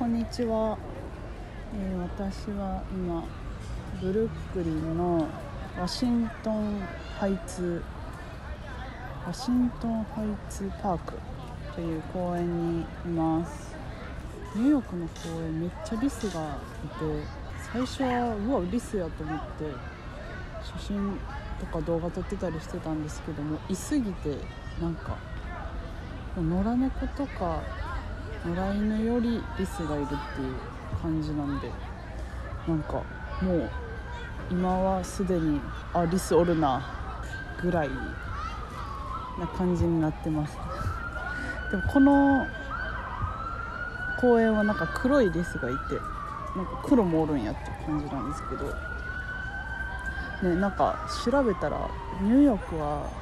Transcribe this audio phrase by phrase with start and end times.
[0.00, 0.78] こんにちは、
[1.74, 3.22] えー私は今
[4.00, 5.28] ブルックリンの
[5.78, 6.80] ワシントン
[7.18, 7.82] ハイツ
[9.26, 11.18] ワシントンハイツパーク
[11.74, 13.76] という公園にいます。
[14.54, 17.22] ニューヨークの公園めっちゃリスがいて
[17.70, 19.64] 最初はうわリスやと思って
[20.62, 21.18] 写真
[21.60, 24.38] とか動画撮ってたりしてたんですけどもいすぎて
[24.80, 25.18] なんか
[26.38, 27.62] 野良猫とか
[28.46, 30.54] 野良犬よりリスがいるっていう
[31.02, 31.70] 感じなんで
[32.66, 33.02] なんか
[33.42, 33.70] もう
[34.50, 35.60] 今はすでに
[35.92, 36.82] あリスおるな
[37.62, 37.88] ぐらい
[39.38, 40.56] な感じになってます。
[41.70, 42.46] でもこの
[44.20, 45.94] 公園はなんか黒いリスがいて
[46.56, 48.66] なんか黒もおるんやって感じなんですけど
[50.42, 51.88] ねなんか調べたら
[52.20, 53.19] ニューヨークは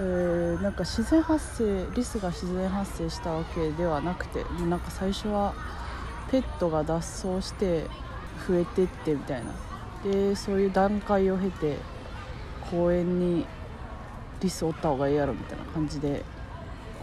[0.00, 5.54] えーなんか自然発生リスが自然発生したわけではなくてなんか最初は
[6.30, 7.84] ペットが脱走して
[8.46, 9.52] 増えてってみたいな。
[10.04, 11.76] でそういう段階を経て
[12.70, 13.46] 公園に
[14.40, 16.24] リスおった方がいいやろみたいな感じで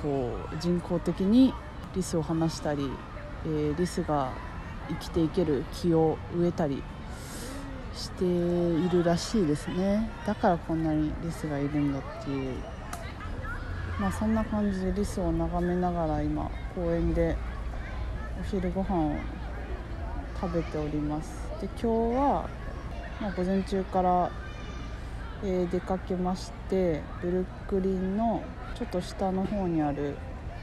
[0.01, 1.53] こう人工的に
[1.93, 2.89] リスを放したり、
[3.45, 4.31] えーリスが
[4.87, 6.83] 生きていける木を植えたり
[7.93, 10.09] しているらしいですね。
[10.25, 12.53] だからこんなにリスがいるんだっていう
[13.99, 17.35] まあそんな感じでリスを眺めながら今公園で
[18.39, 19.15] お昼ご飯を
[20.39, 21.49] 食べております。
[21.61, 22.49] で今日は、
[23.21, 24.29] まあ、午前中から、
[25.43, 28.43] えー出かけましてブルックリンの
[28.77, 30.17] ちょっと下の方にある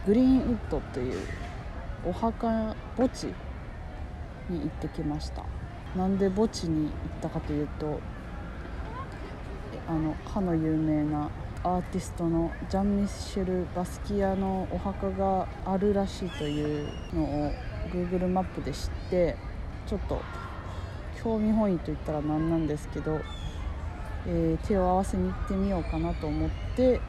[0.06, 1.26] グリーンウッドという
[2.04, 3.24] お墓墓地
[4.50, 5.44] に行ってきました。
[5.96, 6.90] なんで墓地に行っ
[7.22, 8.00] たかというと
[9.88, 11.30] あのかの有名な
[11.64, 17.52] アーティストのジャン・ミッシェル・バスキアのお墓があるらしいというのを
[17.92, 19.36] Google マップで知って
[19.86, 20.20] ちょっと
[21.22, 23.20] 興味本位といったらなんなんですけど、
[24.26, 27.00] えー手を合わせに行ってみようかなと思って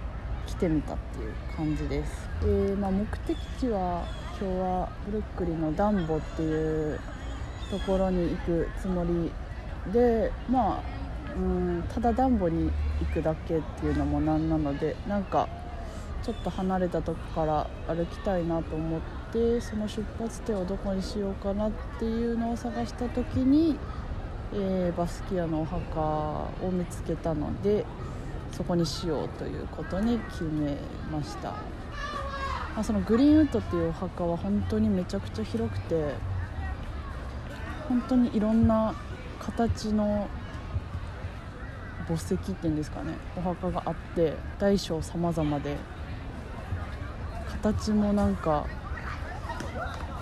[0.45, 4.05] 来てみたっていう感じです、えーまあ、目的地は
[4.39, 6.99] 今日はブルックリンのダンボっていう
[7.71, 9.31] ところに行くつもり
[9.91, 10.83] でまあ
[11.35, 15.47] うんただダンボに行くだけっていうのもなんなのでなんか
[16.23, 19.01] ちょっと離れたとこから歩きたいなと思っ
[19.31, 23.77] てその出発点をどこにしようかなっていうのを探した時に、
[24.53, 25.99] えーバスキアのお墓
[26.65, 27.85] を見つけたので
[28.51, 30.77] そこにしようということに決め
[31.11, 31.57] ました、ま
[32.77, 36.13] あ、そのグリーンウッドっていうお墓は本当にめちゃくちゃ広くて
[37.89, 38.93] 本当にいろんな
[39.39, 40.29] 形の
[42.07, 43.13] 墓石っていうんですかね。
[43.37, 45.77] お墓があって大小様々で
[47.63, 48.65] 形もなんか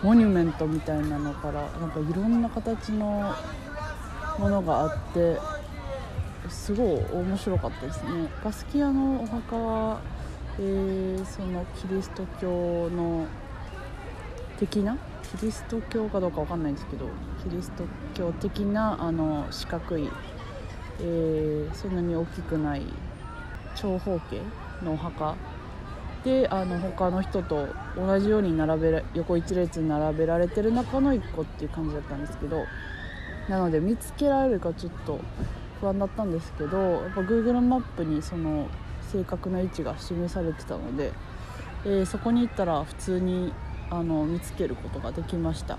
[0.04, 3.36] モニュメントみたいなのからなんかいろんな形の
[4.40, 5.38] ものがあって
[6.50, 8.30] すごい面白かったですね。
[8.44, 10.02] バスキアのお墓は、
[10.60, 13.28] えーそのキリスト教の
[14.58, 14.98] 的な
[15.38, 17.06] キリスト教かどうかわかんないんですけど
[17.44, 20.10] キリスト教的なあの四角い、
[21.02, 22.84] えーそんなに大きくない
[23.76, 24.42] 長方形
[24.84, 25.36] のお墓。
[26.24, 27.68] であの他の人と
[27.98, 32.66] 同じように並べ横一列に並べられてる中の1個っていう感じだったんですけど。
[33.50, 35.20] なので見つけられるかちょっと
[35.80, 38.70] 不安だったんですけどやっぱ Google マップにその
[39.12, 41.12] 正確な位置が示されてたので、
[41.84, 43.52] えーそこに行ったら普通に
[43.90, 45.78] あの見つけることができました。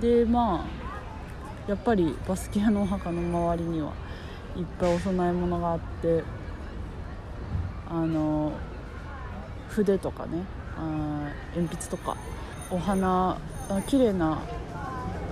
[0.00, 3.92] でまあやっぱりバスキアのお墓の周りには
[4.56, 6.22] いっぱいお供え物があって
[7.88, 8.52] あの
[9.68, 10.44] 筆とかね
[10.76, 12.16] あ鉛筆とか
[12.70, 13.38] お花
[13.68, 14.42] あ綺麗な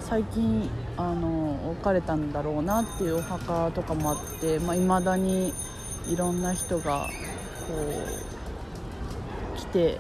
[0.01, 5.55] 最近あの置かれたんだろうなっていうお墓とかもあっていまあ、未だに
[6.09, 7.09] いろんな人が
[7.69, 7.75] こ
[9.55, 9.99] う来て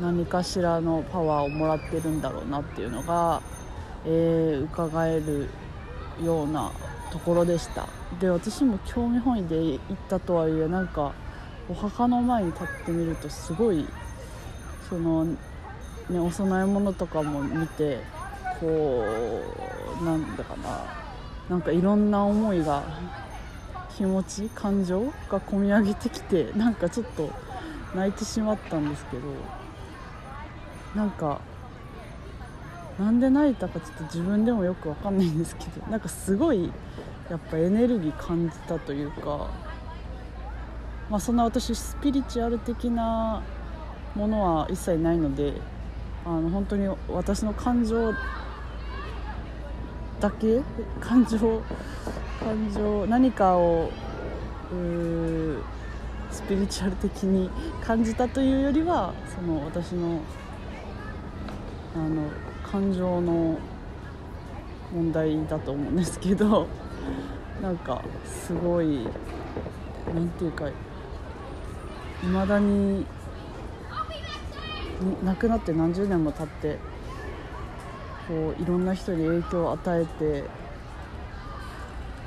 [0.00, 3.42] 何かしらのパワーをもらってるんだろうなっていうのが、
[4.06, 5.48] えー伺える
[6.24, 6.72] ような
[7.12, 7.88] ところでした。
[8.18, 9.78] で私も興味本位で行っ
[10.08, 11.12] たとはいえなんか
[11.68, 13.86] お墓の前に立ってみるとすごい
[14.88, 15.38] その、ね、
[16.10, 17.98] お供え物とかも見て
[18.58, 19.04] こ
[20.00, 20.84] うなんだかな
[21.50, 22.82] なんかいろんな思いが
[23.96, 27.30] 気持ち感情が込み上げてきてなんかちょっと
[27.94, 29.22] 泣いてしまったんですけど
[30.94, 31.40] なんか
[32.98, 36.70] なんで泣いたかちょっと自分でもよくわかんないんですけど なんかすごい
[37.30, 39.48] やっぱエネルギー感じたというか
[41.10, 43.42] まあそんな私スピリチュアル的な
[44.14, 45.54] ものは一切ないので
[46.24, 48.12] あの本当に私の感情
[50.20, 50.60] だけ
[51.00, 51.38] 感情
[52.38, 53.90] 感情何かを
[56.30, 57.50] スピリチュアル的に
[57.84, 60.20] 感じたというよりはその私の
[61.94, 62.22] あの
[62.72, 63.58] 感情の
[64.90, 66.66] 問題だと思うんですけど
[67.60, 69.06] なんかすごい
[70.14, 70.72] 何ていうかい
[72.32, 73.04] まだに
[75.22, 76.78] 亡くなって何十年も経って
[78.26, 80.44] こういろんな人に影響を与えて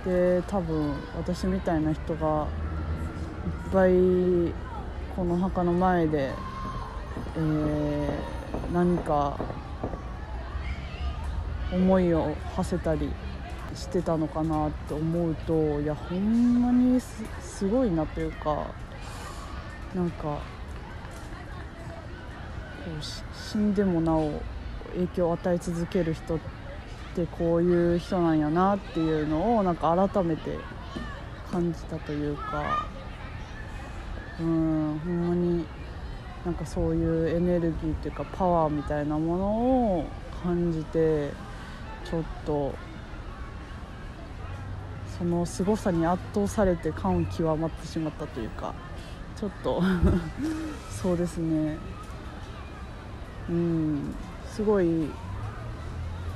[0.06, 2.46] で多分私みたいな人が
[3.46, 3.92] いっぱい
[5.16, 6.32] この墓の前で、
[7.36, 9.38] えー、何か
[11.76, 13.12] 思いを馳せたり
[13.76, 18.68] してたのかなって思うといやほんまにすごいなというか
[19.94, 20.40] なんかこ
[23.00, 23.04] う
[23.36, 24.42] 死んでもなお
[24.94, 26.40] 影響を与え続ける人っ
[27.16, 30.58] てこういう人なんやなっていうのをなんか改めて
[31.52, 32.88] 感じたというか
[34.40, 35.66] うんほんまに
[36.46, 39.46] なんかそういうエネルギーっていうかパワーみたいなもの
[39.98, 40.06] を
[40.44, 41.32] 感じて
[42.10, 42.74] ちょっと
[45.18, 48.74] その凄さに圧倒されて感極まってしまったというか
[49.36, 49.82] ちょっと
[50.90, 51.78] そうですね。
[53.50, 54.16] うん。
[54.56, 55.10] すごい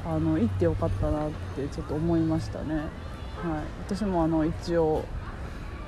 [0.06, 2.86] あの行ってよかったなってちょっと思いましたね、はい、
[3.88, 5.06] 私もあの一応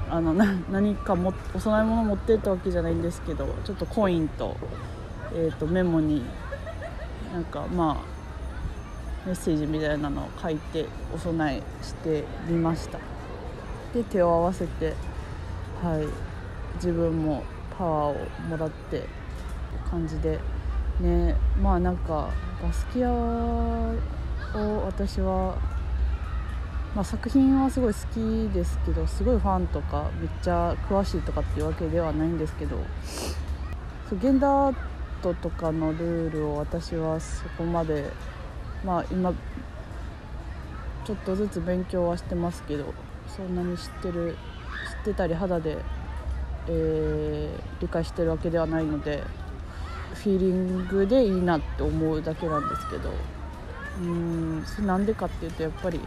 [0.10, 4.56] あの何かもお供え物持ってったわけじゃないんですけどちょっとコインと,、
[5.34, 6.24] えーと、メモに
[7.34, 8.11] なんかまあ
[9.26, 13.00] メッセージみたいなのを書いてお供えしてみました。
[13.94, 14.94] で手を合わせて
[15.82, 16.08] はい
[16.76, 17.44] 自分も
[17.78, 19.06] パワーをもらって
[19.90, 20.40] 感じで
[21.00, 21.36] ね。
[21.62, 22.30] まあなんか
[22.62, 23.96] バスキアを
[24.86, 25.58] 私は、
[26.96, 32.78] まあ、作品はすごい好きですけどすごいファンとかめっちゃ詳しいとかっていうわけではないんですけど
[34.10, 34.76] そう現代アー
[35.22, 38.12] トとかのルールを私はそこまで
[38.86, 39.34] まあ今
[41.06, 42.94] ちょっとずつ勉強はしてますけど
[43.28, 44.38] そんなに知ってる
[44.98, 45.78] 知ってたり肌で、
[46.68, 49.24] えー、理解してるわけではないので
[50.14, 53.12] フィーリングでいいなって思うだけなんですけど
[54.00, 56.00] うんそれなんでかっていうとやっぱり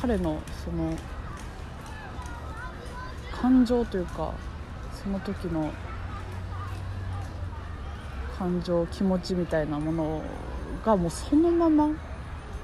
[0.00, 0.96] 彼のその
[3.32, 4.32] 感情というか
[5.02, 5.70] その時の
[8.38, 10.22] 感情気持ちみたいなものを
[10.84, 11.90] がもうそのまま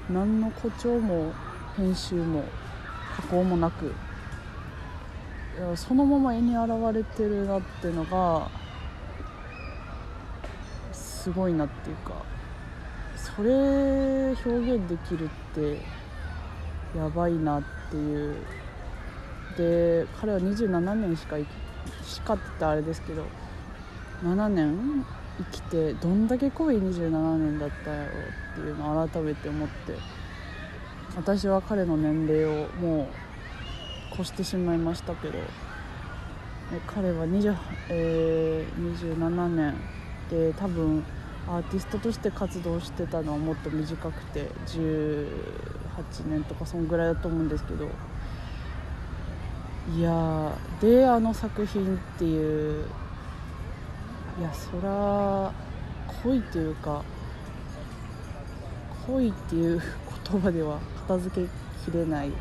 [0.09, 1.33] 何の誇張も
[1.77, 2.43] 編集も
[3.15, 3.93] 加工もなく
[5.75, 8.49] そのまま絵に現れてるなっていうのが
[10.91, 12.13] すごいなっていうか
[13.15, 15.79] それ表現できるって
[16.97, 18.35] やばいなっていう。
[19.57, 21.35] で彼は27年しか
[22.03, 23.25] しかってたあれですけど
[24.23, 25.05] 7年
[25.37, 29.95] 生きてどんだけ濃い27年だったやろっていうのを改めて思って
[31.15, 33.09] 私は彼の年齢をも
[34.11, 35.39] う越してしまいましたけど
[36.87, 37.55] 彼は20、
[37.89, 39.75] えー、27年
[40.29, 41.03] で多分
[41.47, 45.27] アーティストとして活動してたのはもっと短くて18
[46.27, 47.89] 年とかそんぐらいだと思うんですけど
[49.95, 52.85] いやであの作品っていう
[54.41, 55.53] いやそら
[56.23, 57.03] 恋というか
[59.05, 59.79] 恋っていう
[60.31, 61.47] 言葉では片付け
[61.85, 62.31] きれない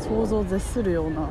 [0.00, 1.28] 想像を絶するような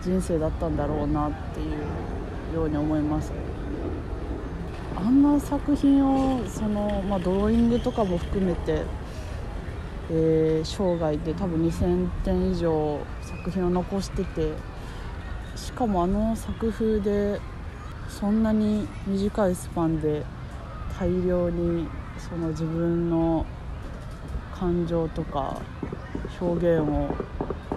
[0.00, 3.34] 人生だったんだろうなっていうように思います。
[4.96, 8.82] あんな作品をその、まあ、ドローイングとかも含めて、
[10.10, 14.54] えー、生涯で多分2000点以上作品を残してて
[15.54, 17.38] しかもあの作風で
[18.08, 20.24] そんなに短いスパンで
[20.98, 21.86] 大量に
[22.18, 23.46] その自分の
[24.54, 25.60] 感情とか
[26.40, 27.14] 表現を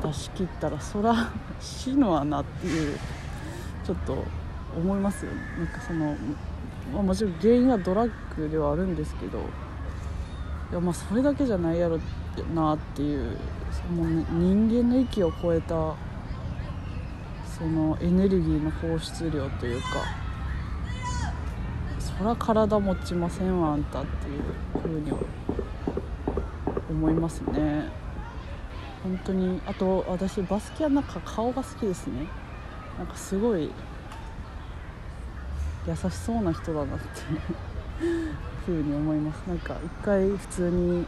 [0.02, 2.98] 出し切ったらそら死ぬわなっていう
[3.86, 4.24] ちょっと
[4.76, 5.42] 思いますよね。
[5.60, 6.16] なんかその、
[6.94, 9.40] まあ、もちろん原因はドラッグではあるんですけど
[10.72, 12.00] いやまあそれだけじゃないやろ
[12.56, 13.38] なっていう
[13.70, 15.96] その、人間の域を超えた
[17.62, 20.21] そのエネルギーの放出量というか
[22.22, 24.44] そら体持ちませんわあんたっていう
[24.80, 25.18] ふうには
[26.88, 27.90] 思いますね。
[29.02, 32.28] 本当にあと私バスキアなんか顔が好きですね。
[33.00, 33.72] なんかすごい
[35.88, 37.06] 優しそうな人だなって
[38.68, 39.40] ふうに思います。
[39.48, 41.08] なんか一回普通に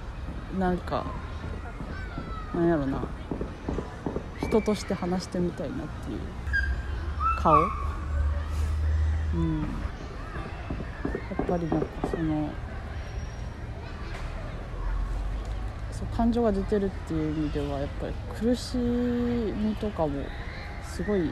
[0.57, 1.05] なんか
[2.55, 3.03] なんやろな
[4.41, 6.19] 人として話してみたいなっていう
[7.39, 7.53] 顔。
[9.35, 9.82] うん。
[11.53, 12.49] ぱりなんかその
[15.91, 20.23] そう感情が出てるっていう意味ではやっぱり苦しみとかも
[20.83, 21.31] すごい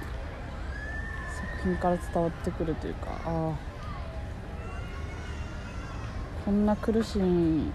[1.58, 3.56] 作品から伝わってくるというかああ
[6.46, 7.72] こんな苦しい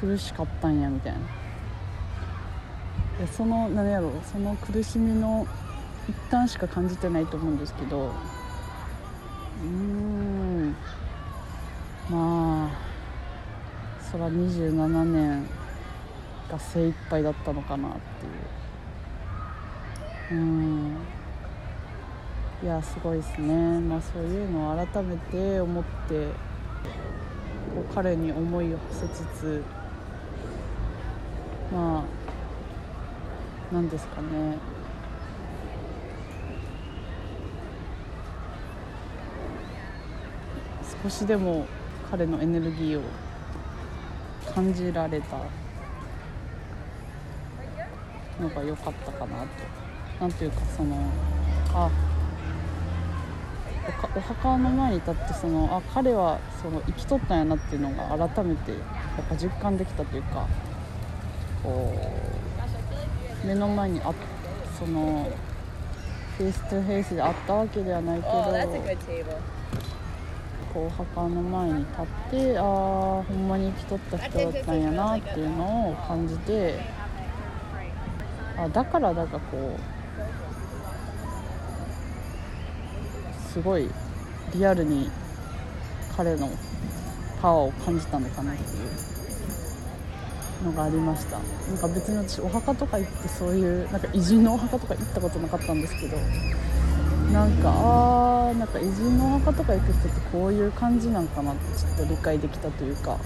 [0.00, 1.18] 苦しかったんやみたいな。
[3.32, 5.46] その何やろうその苦しみの
[6.06, 8.12] 一旦しか感じてないと思うんですけど
[9.62, 10.05] うん
[12.08, 12.70] まあ
[14.00, 15.48] そら27年
[16.48, 18.26] が精一杯だったのかなって
[20.34, 20.40] いう。
[20.40, 20.96] うん。
[22.62, 23.80] いやすごいですね。
[23.80, 26.26] まあそういうのを改めて思って
[27.74, 29.64] こう彼に思いを馳せつつ
[31.72, 32.04] まあ
[33.72, 34.58] 何ですかね。
[41.02, 41.66] 少しでも
[42.10, 43.02] 彼のエネルギーを
[44.54, 45.38] 感じられた。
[48.40, 49.46] のが良かったかなと。
[50.20, 50.96] なんていうかその
[51.74, 51.90] あ
[54.16, 58.78] お墓の前に立ってそのあ彼はその生きとったんやなっていうのが改めてや
[59.20, 60.46] っぱ実感できたというか
[61.62, 61.94] こ
[63.44, 64.12] う目の前にあ
[64.78, 65.30] その
[66.38, 69.55] face to face であったわけではないけど。
[70.76, 76.78] こうお墓の前に立ってああほんまに生きとった人だったんやなっていうのを感じて
[78.58, 79.78] あだからなんかこ
[83.48, 83.88] うすごい
[84.54, 85.10] リアルに
[86.14, 86.50] 彼の
[87.40, 88.64] パワーを感じたのかなってい
[90.60, 91.38] うのがありました。
[91.38, 96.16] なんか別に私お墓とか行ってそういうなんか偉人のお墓とか行ったことなかったんですけど
[97.32, 103.18] なんかあーなんか偉人のお墓とか行く人ってこういう感じなんかなってちょっと理解できたというか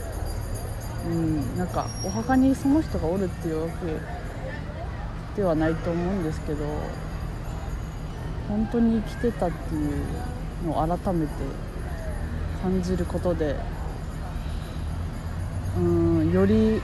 [1.07, 3.69] うんなんかお墓にその人がおるっていうわ
[5.37, 6.65] けではないと思うんですけど
[8.49, 11.33] 本当に生きてたっていうのを改めて
[12.63, 13.57] 感じることで
[15.79, 16.83] うんより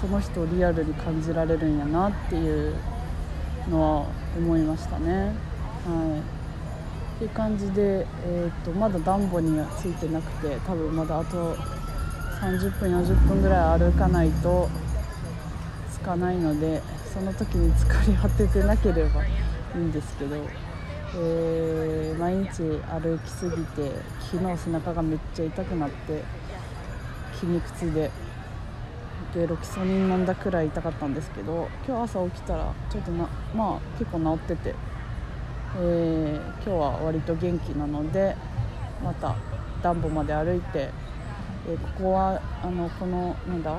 [0.00, 2.74] その人をリアルに感じられるんやなっていう
[3.70, 4.06] のは
[4.36, 5.51] 思いましたね。
[5.84, 6.42] はい
[7.16, 11.54] っていう感じで、えー、とまだ暖房にはついてなくて多分まだあと
[12.40, 14.68] 30分40分ぐらい歩かないと
[15.92, 19.28] つかないのでその時に疲れ果ててなければい
[19.74, 20.36] いんですけど、
[21.16, 26.22] えー毎日歩きすぎて昨日背中がめっちゃ痛くなって
[27.34, 28.10] 筋肉痛で
[29.34, 34.74] でロキソニン飲んだくらい痛かったんですけど今日朝起きたらちょっとなまあ結構治ってて。
[35.74, 38.36] えー今日は割と元気なので
[39.02, 39.34] また
[39.82, 40.90] ダンボまで歩いて、
[41.68, 43.78] えーここはあのこのなんだ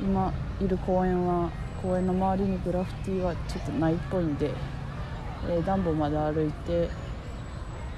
[0.00, 1.50] 今いる公園は
[1.82, 4.50] 公園の周りにグラフィティはちょっとないっぽいんで、
[5.48, 6.90] えーダンボまで歩いて、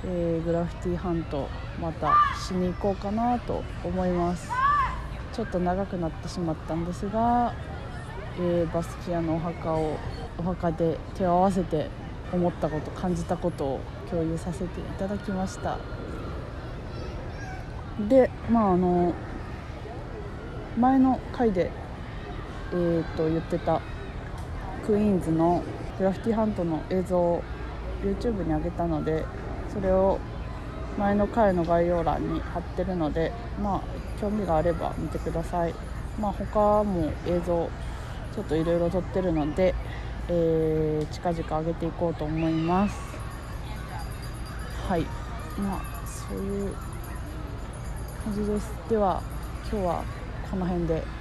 [0.04, 1.49] えーグラフィティハント
[1.80, 4.49] またしに行こうかなと思います。
[5.32, 7.52] ちょっと長くなってしまったんですが、
[8.38, 9.97] えーバスキアのお墓を
[10.38, 11.90] お墓で手を合わせて
[12.32, 13.80] 思ったこと感じたことを
[14.11, 15.78] 共有させていただきました。
[18.08, 19.14] でまああの
[20.78, 21.70] 前の回で、
[22.73, 23.80] えー、と言ってた
[24.87, 25.64] クイーンズの
[25.99, 27.42] グラフィティハントの映像を
[28.02, 29.25] YouTube に上げたので
[29.73, 30.20] それを
[30.97, 35.75] 前の回の概要欄に貼ってるのでまあ興味があれば見てください。
[36.20, 37.68] まあ他も映像
[38.35, 39.75] ちょっといろいろ撮ってるので、
[40.28, 43.18] えー近々上げていこうと思います。
[44.88, 45.02] はい。
[45.56, 46.75] まあそういう
[48.25, 48.73] 感じです。
[48.88, 49.23] では
[49.70, 50.04] 今日は
[50.50, 51.17] この辺で。